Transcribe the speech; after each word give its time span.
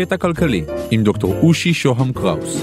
קטע 0.00 0.16
כלכלי 0.16 0.64
עם 0.90 1.02
דוקטור 1.02 1.34
אושי 1.42 1.74
שוהם 1.74 2.12
קראוס. 2.12 2.56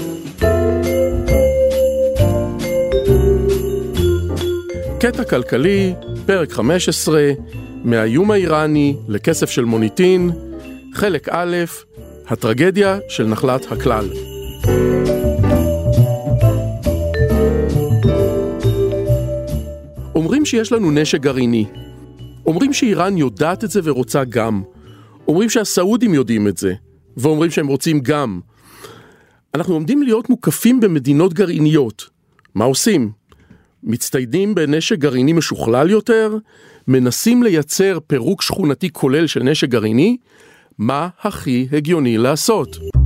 קטע 5.00 5.24
כלכלי, 5.24 5.94
פרק 6.26 6.52
15, 6.52 7.32
מהאיום 7.84 8.30
האיראני 8.30 8.96
לכסף 9.08 9.50
של 9.50 9.64
מוניטין, 9.64 10.30
חלק 10.94 11.28
א', 11.28 11.56
הטרגדיה 12.28 12.98
של 13.08 13.26
נחלת 13.26 13.72
הכלל. 13.72 14.08
אומרים 20.14 20.46
שיש 20.46 20.72
לנו 20.72 20.90
נשק 20.90 21.20
גרעיני. 21.20 21.64
אומרים 22.46 22.72
שאיראן 22.72 23.16
יודעת 23.16 23.64
את 23.64 23.70
זה 23.70 23.80
ורוצה 23.84 24.24
גם. 24.24 24.62
אומרים 25.28 25.50
שהסעודים 25.50 26.14
יודעים 26.14 26.48
את 26.48 26.56
זה, 26.56 26.74
ואומרים 27.18 27.50
שהם 27.50 27.66
רוצים 27.66 28.00
גם. 28.00 28.40
אנחנו 29.54 29.74
עומדים 29.74 30.02
להיות 30.02 30.30
מוקפים 30.30 30.80
במדינות 30.80 31.34
גרעיניות. 31.34 32.08
מה 32.54 32.64
עושים? 32.64 33.10
מצטיידים 33.82 34.54
בנשק 34.54 34.98
גרעיני 34.98 35.32
משוכלל 35.32 35.90
יותר? 35.90 36.36
מנסים 36.88 37.42
לייצר 37.42 37.98
פירוק 38.06 38.42
שכונתי 38.42 38.92
כולל 38.92 39.26
של 39.26 39.42
נשק 39.42 39.68
גרעיני? 39.68 40.16
מה 40.78 41.08
הכי 41.20 41.68
הגיוני 41.72 42.18
לעשות? 42.18 42.97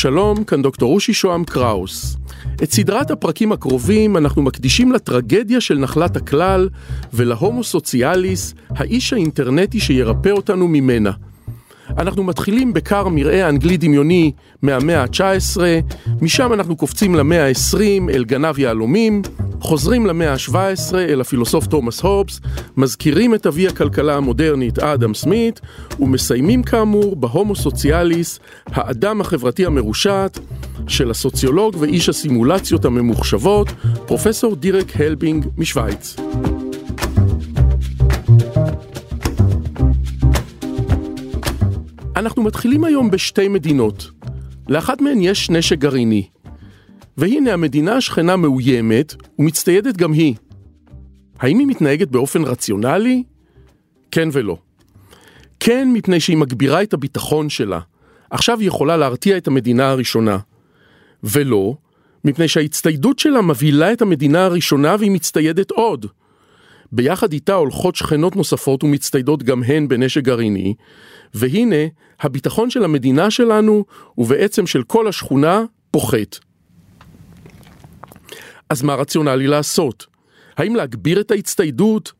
שלום, 0.00 0.44
כאן 0.44 0.62
דוקטור 0.62 0.94
אושי 0.94 1.12
שוהם 1.12 1.44
קראוס. 1.44 2.16
את 2.62 2.72
סדרת 2.72 3.10
הפרקים 3.10 3.52
הקרובים 3.52 4.16
אנחנו 4.16 4.42
מקדישים 4.42 4.92
לטרגדיה 4.92 5.60
של 5.60 5.78
נחלת 5.78 6.16
הכלל 6.16 6.68
ולהומו 7.12 7.64
סוציאליס, 7.64 8.54
האיש 8.70 9.12
האינטרנטי 9.12 9.80
שירפא 9.80 10.28
אותנו 10.28 10.68
ממנה. 10.68 11.10
אנחנו 11.98 12.24
מתחילים 12.24 12.72
בכר 12.72 13.08
מרעה 13.08 13.48
אנגלי 13.48 13.76
דמיוני 13.76 14.32
מהמאה 14.62 15.02
ה-19, 15.02 15.60
משם 16.20 16.52
אנחנו 16.52 16.76
קופצים 16.76 17.14
למאה 17.14 17.48
ה-20 17.48 18.10
אל 18.10 18.24
גנב 18.24 18.58
יהלומים, 18.58 19.22
חוזרים 19.60 20.06
למאה 20.06 20.32
ה-17 20.32 20.94
אל 20.94 21.20
הפילוסוף 21.20 21.66
תומאס 21.66 22.00
הובס, 22.00 22.40
מזכירים 22.76 23.34
את 23.34 23.46
אבי 23.46 23.68
הכלכלה 23.68 24.16
המודרנית 24.16 24.78
אדם 24.78 25.14
סמית, 25.14 25.60
ומסיימים 26.00 26.62
כאמור 26.62 27.16
בהומו 27.16 27.56
סוציאליס, 27.56 28.40
האדם 28.66 29.20
החברתי 29.20 29.66
המרושעת, 29.66 30.38
של 30.88 31.10
הסוציולוג 31.10 31.76
ואיש 31.78 32.08
הסימולציות 32.08 32.84
הממוחשבות, 32.84 33.68
פרופסור 34.06 34.56
דירק 34.56 35.00
הלבינג 35.00 35.46
משוויץ. 35.58 36.16
אנחנו 42.16 42.42
מתחילים 42.42 42.84
היום 42.84 43.10
בשתי 43.10 43.48
מדינות. 43.48 44.10
לאחת 44.68 45.00
מהן 45.00 45.20
יש 45.20 45.50
נשק 45.50 45.78
גרעיני. 45.78 46.39
והנה 47.20 47.52
המדינה 47.52 47.96
השכנה 47.96 48.36
מאוימת 48.36 49.14
ומצטיידת 49.38 49.96
גם 49.96 50.12
היא. 50.12 50.34
האם 51.38 51.58
היא 51.58 51.66
מתנהגת 51.66 52.08
באופן 52.08 52.42
רציונלי? 52.44 53.22
כן 54.10 54.28
ולא. 54.32 54.56
כן, 55.60 55.88
מפני 55.92 56.20
שהיא 56.20 56.36
מגבירה 56.36 56.82
את 56.82 56.92
הביטחון 56.94 57.48
שלה. 57.48 57.80
עכשיו 58.30 58.60
היא 58.60 58.68
יכולה 58.68 58.96
להרתיע 58.96 59.36
את 59.36 59.46
המדינה 59.46 59.90
הראשונה. 59.90 60.38
ולא, 61.24 61.74
מפני 62.24 62.48
שההצטיידות 62.48 63.18
שלה 63.18 63.42
מבהילה 63.42 63.92
את 63.92 64.02
המדינה 64.02 64.44
הראשונה 64.44 64.96
והיא 64.98 65.10
מצטיידת 65.10 65.70
עוד. 65.70 66.06
ביחד 66.92 67.32
איתה 67.32 67.54
הולכות 67.54 67.96
שכנות 67.96 68.36
נוספות 68.36 68.84
ומצטיידות 68.84 69.42
גם 69.42 69.62
הן 69.62 69.88
בנשק 69.88 70.22
גרעיני, 70.22 70.74
והנה, 71.34 71.86
הביטחון 72.20 72.70
של 72.70 72.84
המדינה 72.84 73.30
שלנו, 73.30 73.84
ובעצם 74.18 74.66
של 74.66 74.82
כל 74.82 75.08
השכונה, 75.08 75.64
פוחת. 75.90 76.49
אז 78.70 78.82
מה 78.82 78.94
רציונלי 78.94 79.46
לעשות? 79.46 80.06
האם 80.56 80.76
להגביר 80.76 81.20
את 81.20 81.30
ההצטיידות? 81.30 82.12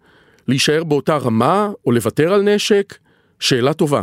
להישאר 0.49 0.84
באותה 0.84 1.16
רמה, 1.16 1.71
או 1.87 1.93
לוותר 1.93 2.33
על 2.33 2.43
נשק? 2.43 2.99
שאלה 3.41 3.72
טובה. 3.72 4.03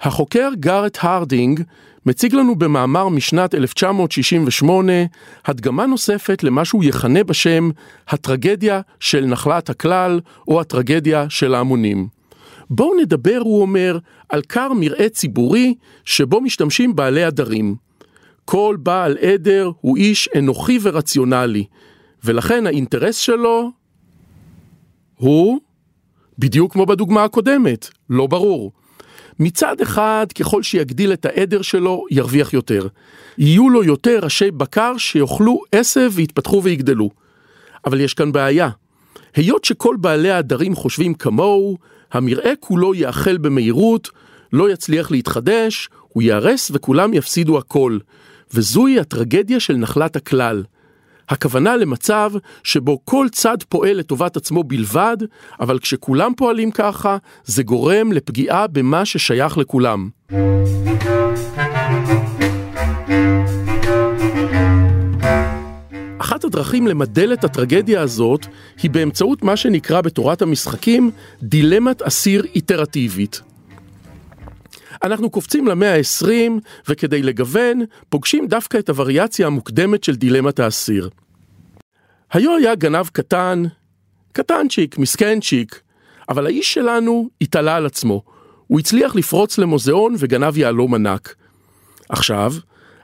החוקר 0.00 0.48
גארט 0.60 0.98
הרדינג 1.00 1.62
מציג 2.06 2.34
לנו 2.34 2.56
במאמר 2.56 3.08
משנת 3.08 3.54
1968 3.54 4.92
הדגמה 5.46 5.86
נוספת 5.86 6.42
למה 6.42 6.64
שהוא 6.64 6.84
יכנה 6.84 7.24
בשם 7.24 7.70
הטרגדיה 8.08 8.80
של 9.00 9.24
נחלת 9.24 9.70
הכלל 9.70 10.20
או 10.48 10.60
הטרגדיה 10.60 11.30
של 11.30 11.54
ההמונים. 11.54 12.08
בואו 12.70 13.00
נדבר, 13.00 13.38
הוא 13.40 13.62
אומר, 13.62 13.98
על 14.28 14.42
כר 14.42 14.72
מרעה 14.72 15.08
ציבורי 15.08 15.74
שבו 16.04 16.40
משתמשים 16.40 16.96
בעלי 16.96 17.24
עדרים. 17.24 17.85
כל 18.46 18.76
בעל 18.82 19.16
עדר 19.18 19.70
הוא 19.80 19.96
איש 19.96 20.28
אנוכי 20.38 20.78
ורציונלי, 20.82 21.64
ולכן 22.24 22.66
האינטרס 22.66 23.16
שלו 23.16 23.70
הוא, 25.16 25.58
בדיוק 26.38 26.72
כמו 26.72 26.86
בדוגמה 26.86 27.24
הקודמת, 27.24 27.88
לא 28.10 28.26
ברור. 28.26 28.72
מצד 29.40 29.80
אחד, 29.80 30.26
ככל 30.38 30.62
שיגדיל 30.62 31.12
את 31.12 31.24
העדר 31.24 31.62
שלו, 31.62 32.04
ירוויח 32.10 32.52
יותר. 32.52 32.86
יהיו 33.38 33.70
לו 33.70 33.84
יותר 33.84 34.18
ראשי 34.22 34.50
בקר 34.50 34.96
שיאכלו 34.98 35.62
עשב 35.72 36.10
ויתפתחו 36.14 36.62
ויגדלו. 36.62 37.10
אבל 37.84 38.00
יש 38.00 38.14
כאן 38.14 38.32
בעיה. 38.32 38.68
היות 39.34 39.64
שכל 39.64 39.96
בעלי 40.00 40.30
העדרים 40.30 40.74
חושבים 40.74 41.14
כמוהו, 41.14 41.78
המרעה 42.12 42.56
כולו 42.60 42.94
יאכל 42.94 43.38
במהירות, 43.38 44.10
לא 44.52 44.70
יצליח 44.70 45.10
להתחדש, 45.10 45.88
הוא 46.08 46.22
ייהרס 46.22 46.70
וכולם 46.74 47.14
יפסידו 47.14 47.58
הכל. 47.58 47.98
וזוהי 48.54 49.00
הטרגדיה 49.00 49.60
של 49.60 49.76
נחלת 49.76 50.16
הכלל. 50.16 50.64
הכוונה 51.28 51.76
למצב 51.76 52.32
שבו 52.62 53.00
כל 53.04 53.26
צד 53.32 53.56
פועל 53.68 53.96
לטובת 53.96 54.36
עצמו 54.36 54.64
בלבד, 54.64 55.16
אבל 55.60 55.78
כשכולם 55.78 56.32
פועלים 56.36 56.70
ככה, 56.70 57.16
זה 57.44 57.62
גורם 57.62 58.12
לפגיעה 58.12 58.66
במה 58.66 59.04
ששייך 59.04 59.58
לכולם. 59.58 60.08
אחת 66.18 66.44
הדרכים 66.44 66.86
למדל 66.86 67.32
את 67.32 67.44
הטרגדיה 67.44 68.00
הזאת 68.00 68.46
היא 68.82 68.90
באמצעות 68.90 69.42
מה 69.42 69.56
שנקרא 69.56 70.00
בתורת 70.00 70.42
המשחקים 70.42 71.10
דילמת 71.42 72.02
אסיר 72.02 72.44
איטרטיבית. 72.54 73.42
אנחנו 75.04 75.30
קופצים 75.30 75.66
למאה 75.66 75.96
ה-20, 75.96 76.52
וכדי 76.88 77.22
לגוון, 77.22 77.80
פוגשים 78.08 78.46
דווקא 78.46 78.78
את 78.78 78.88
הווריאציה 78.88 79.46
המוקדמת 79.46 80.04
של 80.04 80.14
דילמת 80.14 80.60
האסיר. 80.60 81.10
היו 82.32 82.56
היה 82.56 82.74
גנב 82.74 83.06
קטן, 83.06 83.62
קטנצ'יק, 84.32 84.98
מסכנצ'יק, 84.98 85.80
אבל 86.28 86.46
האיש 86.46 86.74
שלנו 86.74 87.28
התעלה 87.40 87.76
על 87.76 87.86
עצמו. 87.86 88.22
הוא 88.66 88.80
הצליח 88.80 89.16
לפרוץ 89.16 89.58
למוזיאון 89.58 90.14
וגנב 90.18 90.58
יהלום 90.58 90.94
ענק. 90.94 91.34
עכשיו, 92.08 92.52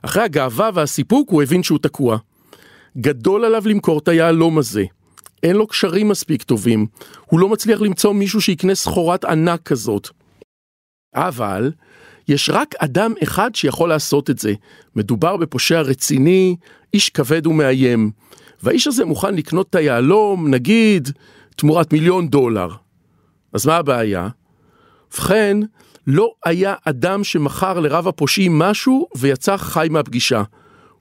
אחרי 0.03 0.23
הגאווה 0.23 0.71
והסיפוק 0.75 1.31
הוא 1.31 1.43
הבין 1.43 1.63
שהוא 1.63 1.79
תקוע. 1.83 2.19
גדול 2.99 3.45
עליו 3.45 3.63
למכור 3.67 3.99
את 3.99 4.09
היהלום 4.09 4.59
הזה. 4.59 4.85
אין 5.43 5.57
לו 5.57 5.67
קשרים 5.67 6.09
מספיק 6.09 6.43
טובים. 6.43 6.87
הוא 7.27 7.41
לא 7.41 7.49
מצליח 7.49 7.81
למצוא 7.81 8.13
מישהו 8.13 8.41
שיקנה 8.41 8.75
סחורת 8.75 9.25
ענק 9.25 9.63
כזאת. 9.63 10.09
אבל 11.15 11.73
יש 12.29 12.51
רק 12.51 12.75
אדם 12.79 13.13
אחד 13.23 13.55
שיכול 13.55 13.89
לעשות 13.89 14.31
את 14.31 14.39
זה. 14.39 14.53
מדובר 14.97 15.37
בפושע 15.37 15.81
רציני, 15.81 16.57
איש 16.95 17.09
כבד 17.09 17.47
ומאיים. 17.47 18.11
והאיש 18.63 18.87
הזה 18.87 19.05
מוכן 19.05 19.35
לקנות 19.35 19.71
את 19.71 19.75
היהלום, 19.75 20.49
נגיד, 20.51 21.09
תמורת 21.57 21.93
מיליון 21.93 22.29
דולר. 22.29 22.69
אז 23.53 23.67
מה 23.67 23.77
הבעיה? 23.77 24.29
ובכן, 25.15 25.57
לא 26.07 26.33
היה 26.45 26.75
אדם 26.85 27.25
שמכר 27.25 27.81
לרב 27.81 28.09
הפושעים 28.09 28.59
משהו 28.59 29.09
ויצא 29.17 29.57
חי 29.57 29.87
מהפגישה. 29.91 30.43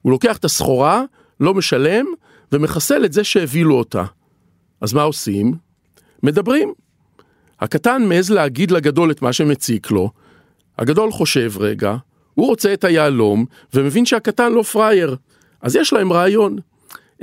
הוא 0.02 0.12
לוקח 0.12 0.36
את 0.36 0.44
הסחורה, 0.44 1.02
לא 1.40 1.54
משלם, 1.54 2.06
ומחסל 2.52 3.04
את 3.04 3.12
זה 3.12 3.24
שהביא 3.24 3.64
אותה. 3.64 4.04
אז 4.80 4.92
מה 4.92 5.02
עושים? 5.02 5.54
מדברים. 6.22 6.72
הקטן 7.62 8.02
מעז 8.08 8.30
להגיד 8.30 8.70
לגדול 8.70 9.10
את 9.10 9.22
מה 9.22 9.32
שמציק 9.32 9.90
לו, 9.90 10.10
הגדול 10.78 11.12
חושב 11.12 11.52
רגע, 11.60 11.96
הוא 12.34 12.46
רוצה 12.46 12.72
את 12.72 12.84
היהלום, 12.84 13.44
ומבין 13.74 14.06
שהקטן 14.06 14.52
לא 14.52 14.62
פראייר. 14.62 15.16
אז 15.60 15.76
יש 15.76 15.92
להם 15.92 16.12
רעיון. 16.12 16.58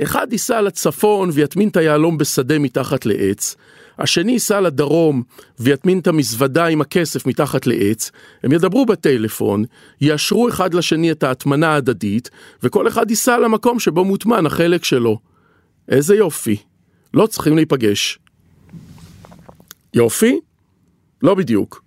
אחד 0.02 0.26
ייסע 0.32 0.60
לצפון 0.60 1.30
ויטמין 1.32 1.68
את 1.68 1.76
היהלום 1.76 2.18
בשדה 2.18 2.58
מתחת 2.58 3.06
לעץ, 3.06 3.56
השני 3.98 4.32
ייסע 4.32 4.60
לדרום 4.60 5.22
ויטמין 5.58 5.98
את 5.98 6.06
המזוודה 6.06 6.66
עם 6.66 6.80
הכסף 6.80 7.26
מתחת 7.26 7.66
לעץ, 7.66 8.10
הם 8.42 8.52
ידברו 8.52 8.86
בטלפון, 8.86 9.64
יאשרו 10.00 10.48
אחד 10.48 10.74
לשני 10.74 11.12
את 11.12 11.22
ההטמנה 11.22 11.68
ההדדית, 11.68 12.30
וכל 12.62 12.88
אחד 12.88 13.10
ייסע 13.10 13.38
למקום 13.38 13.80
שבו 13.80 14.04
מוטמן 14.04 14.46
החלק 14.46 14.84
שלו. 14.84 15.18
איזה 15.88 16.16
יופי. 16.16 16.56
לא 17.14 17.26
צריכים 17.26 17.56
להיפגש. 17.56 18.18
יופי? 19.94 20.40
לא 21.22 21.34
בדיוק. 21.34 21.82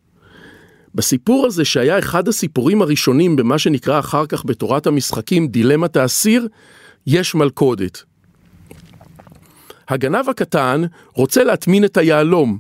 בסיפור 0.95 1.45
הזה 1.45 1.65
שהיה 1.65 1.99
אחד 1.99 2.27
הסיפורים 2.27 2.81
הראשונים 2.81 3.35
במה 3.35 3.59
שנקרא 3.59 3.99
אחר 3.99 4.25
כך 4.25 4.45
בתורת 4.45 4.87
המשחקים 4.87 5.47
דילמת 5.47 5.97
האסיר, 5.97 6.47
יש 7.07 7.35
מלכודת. 7.35 8.03
הגנב 9.87 10.29
הקטן 10.29 10.81
רוצה 11.13 11.43
להטמין 11.43 11.85
את 11.85 11.97
היהלום, 11.97 12.57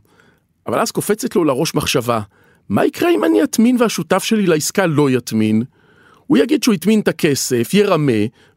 אבל 0.67 0.79
אז 0.79 0.91
קופצת 0.91 1.35
לו 1.35 1.43
לראש 1.43 1.75
מחשבה, 1.75 2.21
מה 2.69 2.85
יקרה 2.85 3.09
אם 3.09 3.23
אני 3.23 3.43
אטמין 3.43 3.77
והשותף 3.79 4.23
שלי 4.23 4.45
לעסקה 4.45 4.85
לא 4.85 5.09
יטמין? 5.09 5.63
הוא 6.27 6.37
יגיד 6.37 6.63
שהוא 6.63 6.75
הטמין 6.75 6.99
את 6.99 7.07
הכסף, 7.07 7.73
ירמה, 7.73 8.11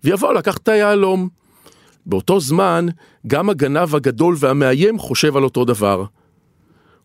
ויבוא 0.05 0.33
לקחת 0.33 0.63
את 0.63 0.69
היהלום. 0.69 1.29
באותו 2.07 2.41
זמן, 2.41 2.87
גם 3.27 3.51
הגנב 3.51 3.95
הגדול 3.95 4.37
והמאיים 4.39 4.99
חושב 4.99 5.37
על 5.37 5.45
אותו 5.45 5.65
דבר. 5.65 6.05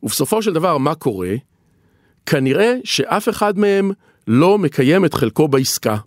ובסופו 0.04 0.42
של 0.42 0.54
דבר, 0.54 0.78
מה 0.78 0.96
קורה? 0.96 1.36
כנראה 2.26 2.76
שאף 2.84 3.30
אחד 3.30 3.60
מהם 3.60 3.92
לא 4.28 4.58
מקיים 4.58 5.06
את 5.06 5.14
חלקו 5.14 5.48
בעסקה. 5.48 5.98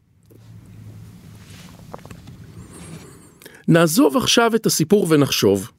נעזוב 3.69 4.17
עכשיו 4.17 4.55
את 4.55 4.67
הסיפור 4.67 5.06
ונחשוב. 5.08 5.70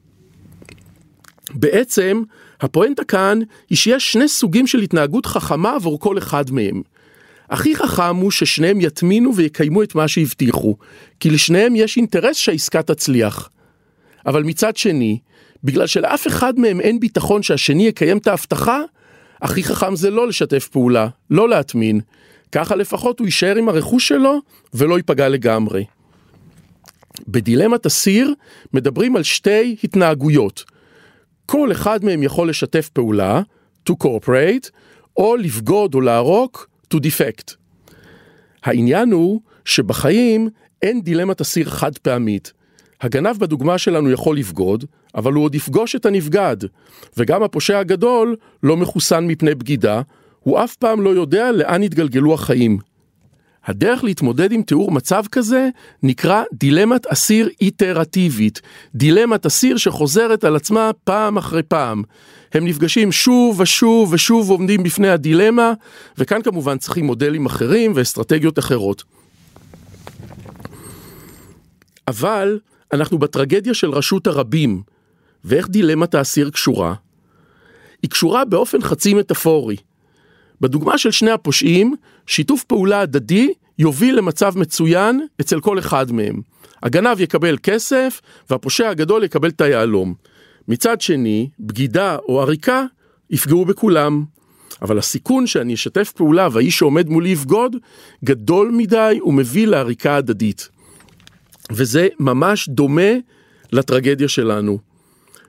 בעצם, 1.50 2.22
הפואנטה 2.60 3.04
כאן 3.04 3.38
היא 3.70 3.78
שיש 3.78 4.12
שני 4.12 4.28
סוגים 4.28 4.66
של 4.66 4.78
התנהגות 4.78 5.26
חכמה 5.26 5.74
עבור 5.74 6.00
כל 6.00 6.18
אחד 6.18 6.50
מהם. 6.50 6.82
הכי 7.50 7.76
חכם 7.76 8.16
הוא 8.16 8.30
ששניהם 8.30 8.80
יטמינו 8.80 9.34
ויקיימו 9.34 9.82
את 9.82 9.94
מה 9.94 10.08
שהבטיחו, 10.08 10.76
כי 11.20 11.30
לשניהם 11.30 11.76
יש 11.76 11.96
אינטרס 11.96 12.36
שהעסקה 12.36 12.82
תצליח. 12.82 13.50
אבל 14.26 14.42
מצד 14.42 14.76
שני, 14.76 15.18
בגלל 15.64 15.86
שלאף 15.86 16.26
אחד 16.26 16.58
מהם 16.58 16.80
אין 16.80 17.00
ביטחון 17.00 17.42
שהשני 17.42 17.86
יקיים 17.86 18.18
את 18.18 18.26
ההבטחה, 18.26 18.82
הכי 19.42 19.64
חכם 19.64 19.96
זה 19.96 20.10
לא 20.10 20.28
לשתף 20.28 20.68
פעולה, 20.68 21.08
לא 21.30 21.48
להטמין. 21.48 22.00
ככה 22.52 22.76
לפחות 22.76 23.18
הוא 23.18 23.26
יישאר 23.26 23.56
עם 23.56 23.68
הרכוש 23.68 24.08
שלו 24.08 24.40
ולא 24.74 24.96
ייפגע 24.96 25.28
לגמרי. 25.28 25.84
בדילמת 27.28 27.86
אסיר 27.86 28.34
מדברים 28.72 29.16
על 29.16 29.22
שתי 29.22 29.76
התנהגויות. 29.84 30.64
כל 31.46 31.72
אחד 31.72 32.04
מהם 32.04 32.22
יכול 32.22 32.48
לשתף 32.48 32.88
פעולה, 32.88 33.42
to 33.90 33.92
cooperate, 34.04 34.70
או 35.16 35.36
לבגוד 35.36 35.94
או 35.94 36.00
לערוק, 36.00 36.68
to 36.94 36.96
defect. 36.96 37.54
העניין 38.62 39.12
הוא 39.12 39.40
שבחיים 39.64 40.48
אין 40.82 41.02
דילמת 41.02 41.40
אסיר 41.40 41.70
חד 41.70 41.98
פעמית. 41.98 42.52
הגנב 43.00 43.36
בדוגמה 43.38 43.78
שלנו 43.78 44.10
יכול 44.10 44.38
לבגוד, 44.38 44.84
אבל 45.14 45.32
הוא 45.32 45.44
עוד 45.44 45.54
יפגוש 45.54 45.96
את 45.96 46.06
הנבגד, 46.06 46.56
וגם 47.16 47.42
הפושע 47.42 47.78
הגדול 47.78 48.36
לא 48.62 48.76
מחוסן 48.76 49.26
מפני 49.26 49.54
בגידה, 49.54 50.00
הוא 50.40 50.64
אף 50.64 50.76
פעם 50.76 51.02
לא 51.02 51.10
יודע 51.10 51.52
לאן 51.52 51.82
יתגלגלו 51.82 52.34
החיים. 52.34 52.78
הדרך 53.66 54.04
להתמודד 54.04 54.52
עם 54.52 54.62
תיאור 54.62 54.90
מצב 54.92 55.24
כזה 55.32 55.68
נקרא 56.02 56.42
דילמת 56.52 57.06
אסיר 57.06 57.48
איטרטיבית, 57.60 58.60
דילמת 58.94 59.46
אסיר 59.46 59.76
שחוזרת 59.76 60.44
על 60.44 60.56
עצמה 60.56 60.90
פעם 61.04 61.36
אחרי 61.36 61.62
פעם. 61.62 62.02
הם 62.54 62.64
נפגשים 62.64 63.12
שוב 63.12 63.60
ושוב 63.60 64.12
ושוב 64.12 64.50
ועומדים 64.50 64.82
בפני 64.82 65.08
הדילמה, 65.08 65.72
וכאן 66.18 66.42
כמובן 66.42 66.78
צריכים 66.78 67.06
מודלים 67.06 67.46
אחרים 67.46 67.92
ואסטרטגיות 67.94 68.58
אחרות. 68.58 69.04
אבל 72.08 72.58
אנחנו 72.96 73.18
בטרגדיה 73.18 73.74
של 73.74 73.90
רשות 73.90 74.26
הרבים, 74.26 74.82
ואיך 75.44 75.68
דילמת 75.68 76.14
האסיר 76.14 76.50
קשורה? 76.50 76.94
היא 78.02 78.10
קשורה 78.10 78.44
באופן 78.44 78.82
חצי 78.82 79.14
מטאפורי. 79.14 79.76
בדוגמה 80.60 80.98
של 80.98 81.10
שני 81.10 81.30
הפושעים, 81.30 81.94
שיתוף 82.26 82.64
פעולה 82.64 83.00
הדדי 83.00 83.52
יוביל 83.78 84.18
למצב 84.18 84.58
מצוין 84.58 85.26
אצל 85.40 85.60
כל 85.60 85.78
אחד 85.78 86.12
מהם. 86.12 86.40
הגנב 86.82 87.20
יקבל 87.20 87.56
כסף 87.62 88.20
והפושע 88.50 88.88
הגדול 88.88 89.24
יקבל 89.24 89.48
את 89.48 89.60
היהלום. 89.60 90.14
מצד 90.68 91.00
שני, 91.00 91.48
בגידה 91.60 92.16
או 92.28 92.40
עריקה 92.40 92.84
יפגעו 93.30 93.64
בכולם. 93.64 94.24
אבל 94.82 94.98
הסיכון 94.98 95.46
שאני 95.46 95.74
אשתף 95.74 96.12
פעולה 96.12 96.48
והאיש 96.52 96.78
שעומד 96.78 97.08
מולי 97.08 97.28
יבגוד, 97.28 97.76
גדול 98.24 98.70
מדי 98.76 99.18
ומביא 99.24 99.66
לעריקה 99.66 100.16
הדדית. 100.16 100.68
וזה 101.70 102.08
ממש 102.20 102.68
דומה 102.68 103.12
לטרגדיה 103.72 104.28
שלנו. 104.28 104.78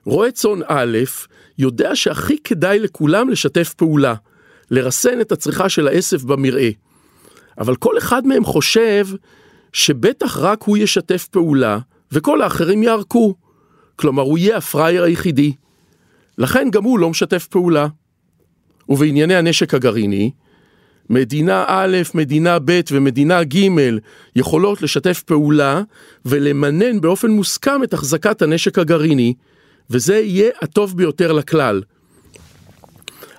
רועה 0.04 0.30
צאן 0.30 0.60
א' 0.66 0.98
יודע 1.58 1.96
שהכי 1.96 2.38
כדאי 2.44 2.78
לכולם 2.78 3.28
לשתף 3.28 3.74
פעולה, 3.74 4.14
לרסן 4.70 5.20
את 5.20 5.32
הצריכה 5.32 5.68
של 5.68 5.88
העשב 5.88 6.26
במרעה. 6.26 6.70
אבל 7.58 7.76
כל 7.76 7.98
אחד 7.98 8.26
מהם 8.26 8.44
חושב 8.44 9.06
שבטח 9.72 10.38
רק 10.38 10.62
הוא 10.62 10.76
ישתף 10.76 11.26
פעולה 11.30 11.78
וכל 12.12 12.42
האחרים 12.42 12.82
יערקו. 12.82 13.34
כלומר, 13.96 14.22
הוא 14.22 14.38
יהיה 14.38 14.56
הפראייר 14.56 15.02
היחידי. 15.02 15.52
לכן 16.38 16.68
גם 16.72 16.84
הוא 16.84 16.98
לא 16.98 17.10
משתף 17.10 17.46
פעולה. 17.46 17.86
ובענייני 18.88 19.34
הנשק 19.34 19.74
הגרעיני, 19.74 20.30
מדינה 21.10 21.64
א', 21.66 21.96
מדינה 22.14 22.58
ב' 22.64 22.80
ומדינה 22.92 23.44
ג' 23.44 23.68
יכולות 24.36 24.82
לשתף 24.82 25.22
פעולה 25.22 25.82
ולמנן 26.24 27.00
באופן 27.00 27.30
מוסכם 27.30 27.84
את 27.84 27.94
החזקת 27.94 28.42
הנשק 28.42 28.78
הגרעיני, 28.78 29.34
וזה 29.90 30.16
יהיה 30.18 30.50
הטוב 30.62 30.96
ביותר 30.96 31.32
לכלל. 31.32 31.82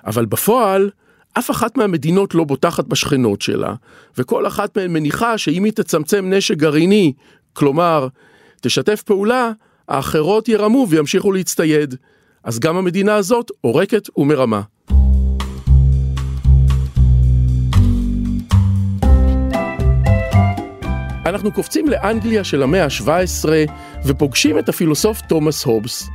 אבל 0.06 0.26
בפועל, 0.26 0.90
אף 1.38 1.50
אחת 1.50 1.76
מהמדינות 1.76 2.34
לא 2.34 2.44
בוטחת 2.44 2.84
בשכנות 2.84 3.42
שלה, 3.42 3.74
וכל 4.18 4.46
אחת 4.46 4.78
מהן 4.78 4.92
מניחה 4.92 5.38
שאם 5.38 5.64
היא 5.64 5.72
תצמצם 5.72 6.30
נשק 6.32 6.56
גרעיני, 6.56 7.12
כלומר, 7.52 8.08
תשתף 8.60 9.02
פעולה, 9.02 9.50
האחרות 9.88 10.48
ירמו 10.48 10.86
וימשיכו 10.88 11.32
להצטייד. 11.32 11.94
אז 12.44 12.58
גם 12.58 12.76
המדינה 12.76 13.14
הזאת 13.14 13.50
עורקת 13.60 14.08
ומרמה. 14.16 14.60
אנחנו 21.30 21.52
קופצים 21.52 21.88
לאנגליה 21.88 22.44
של 22.44 22.62
המאה 22.62 22.84
ה-17 22.84 23.48
ופוגשים 24.06 24.58
את 24.58 24.68
הפילוסוף 24.68 25.20
תומאס 25.20 25.64
הובס. 25.64 26.08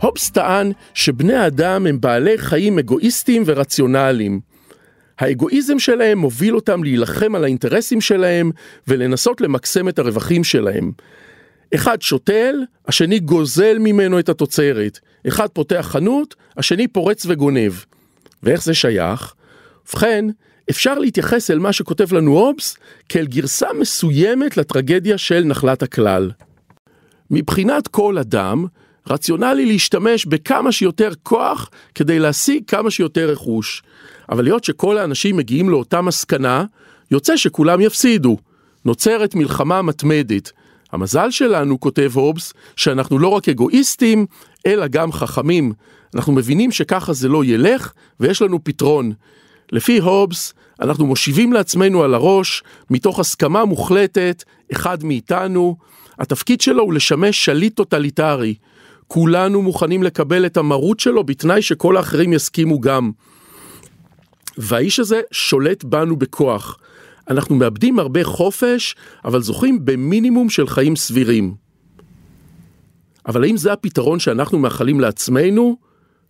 הובס 0.00 0.30
טען 0.30 0.72
שבני 0.94 1.34
האדם 1.34 1.86
הם 1.86 2.00
בעלי 2.00 2.38
חיים 2.38 2.78
אגואיסטיים 2.78 3.42
ורציונליים. 3.46 4.40
האגואיזם 5.18 5.78
שלהם 5.78 6.18
מוביל 6.18 6.56
אותם 6.56 6.84
להילחם 6.84 7.34
על 7.34 7.44
האינטרסים 7.44 8.00
שלהם 8.00 8.50
ולנסות 8.88 9.40
למקסם 9.40 9.88
את 9.88 9.98
הרווחים 9.98 10.44
שלהם. 10.44 10.92
אחד 11.74 12.02
שותל, 12.02 12.54
השני 12.88 13.18
גוזל 13.18 13.78
ממנו 13.78 14.18
את 14.18 14.28
התוצרת. 14.28 14.98
אחד 15.28 15.48
פותח 15.48 15.88
חנות, 15.90 16.34
השני 16.56 16.88
פורץ 16.88 17.26
וגונב. 17.26 17.72
ואיך 18.42 18.62
זה 18.62 18.74
שייך? 18.74 19.34
ובכן, 19.88 20.24
אפשר 20.70 20.98
להתייחס 20.98 21.50
אל 21.50 21.58
מה 21.58 21.72
שכותב 21.72 22.14
לנו 22.14 22.38
הובס 22.38 22.76
כאל 23.08 23.26
גרסה 23.26 23.66
מסוימת 23.80 24.56
לטרגדיה 24.56 25.18
של 25.18 25.44
נחלת 25.44 25.82
הכלל. 25.82 26.30
מבחינת 27.30 27.88
כל 27.88 28.18
אדם, 28.18 28.66
רציונלי 29.10 29.66
להשתמש 29.66 30.26
בכמה 30.26 30.72
שיותר 30.72 31.10
כוח 31.22 31.70
כדי 31.94 32.18
להשיג 32.18 32.62
כמה 32.66 32.90
שיותר 32.90 33.30
רכוש. 33.30 33.82
אבל 34.28 34.44
להיות 34.44 34.64
שכל 34.64 34.98
האנשים 34.98 35.36
מגיעים 35.36 35.68
לאותה 35.68 36.00
מסקנה, 36.00 36.64
יוצא 37.10 37.36
שכולם 37.36 37.80
יפסידו. 37.80 38.36
נוצרת 38.84 39.34
מלחמה 39.34 39.82
מתמדת. 39.82 40.52
המזל 40.92 41.30
שלנו, 41.30 41.80
כותב 41.80 42.10
הובס, 42.14 42.52
שאנחנו 42.76 43.18
לא 43.18 43.28
רק 43.28 43.48
אגואיסטים, 43.48 44.26
אלא 44.66 44.86
גם 44.86 45.12
חכמים. 45.12 45.72
אנחנו 46.14 46.32
מבינים 46.32 46.72
שככה 46.72 47.12
זה 47.12 47.28
לא 47.28 47.44
ילך, 47.44 47.92
ויש 48.20 48.42
לנו 48.42 48.64
פתרון. 48.64 49.12
לפי 49.72 49.98
הובס, 49.98 50.54
אנחנו 50.80 51.06
מושיבים 51.06 51.52
לעצמנו 51.52 52.02
על 52.02 52.14
הראש, 52.14 52.62
מתוך 52.90 53.18
הסכמה 53.18 53.64
מוחלטת, 53.64 54.42
אחד 54.72 55.04
מאיתנו, 55.04 55.76
התפקיד 56.18 56.60
שלו 56.60 56.82
הוא 56.82 56.92
לשמש 56.92 57.44
שליט 57.44 57.76
טוטליטרי. 57.76 58.54
כולנו 59.06 59.62
מוכנים 59.62 60.02
לקבל 60.02 60.46
את 60.46 60.56
המרות 60.56 61.00
שלו 61.00 61.24
בתנאי 61.24 61.62
שכל 61.62 61.96
האחרים 61.96 62.32
יסכימו 62.32 62.80
גם. 62.80 63.10
והאיש 64.58 65.00
הזה 65.00 65.20
שולט 65.30 65.84
בנו 65.84 66.16
בכוח. 66.16 66.78
אנחנו 67.30 67.54
מאבדים 67.54 67.98
הרבה 67.98 68.24
חופש, 68.24 68.96
אבל 69.24 69.42
זוכים 69.42 69.84
במינימום 69.84 70.50
של 70.50 70.66
חיים 70.66 70.96
סבירים. 70.96 71.54
אבל 73.26 73.44
האם 73.44 73.56
זה 73.56 73.72
הפתרון 73.72 74.18
שאנחנו 74.18 74.58
מאחלים 74.58 75.00
לעצמנו? 75.00 75.76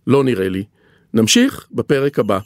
לא 0.07 0.23
נראה 0.23 0.49
לי. 0.49 0.63
נמשיך 1.13 1.67
בפרק 1.71 2.19
הבא. 2.19 2.39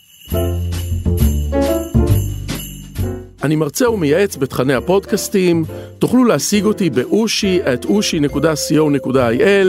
אני 3.47 3.55
מרצה 3.55 3.89
ומייעץ 3.89 4.35
בתכני 4.35 4.73
הפודקאסטים, 4.73 5.63
תוכלו 5.99 6.25
להשיג 6.25 6.65
אותי 6.65 6.89
ב-oshi 6.89 7.59
at 7.73 7.85
oshi.co.il, 7.85 9.67